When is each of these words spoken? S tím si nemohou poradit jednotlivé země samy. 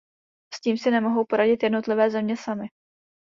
S 0.53 0.61
tím 0.61 0.77
si 0.77 0.91
nemohou 0.91 1.25
poradit 1.25 1.63
jednotlivé 1.63 2.09
země 2.11 2.37
samy. 2.37 2.67